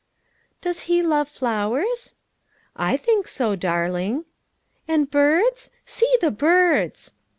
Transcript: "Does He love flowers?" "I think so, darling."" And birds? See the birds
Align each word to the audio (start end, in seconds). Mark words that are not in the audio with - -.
"Does 0.61 0.79
He 0.89 1.03
love 1.03 1.29
flowers?" 1.29 2.15
"I 2.75 2.97
think 2.97 3.27
so, 3.27 3.55
darling."" 3.55 4.25
And 4.87 5.11
birds? 5.11 5.69
See 5.85 6.11
the 6.21 6.31
birds 6.31 7.13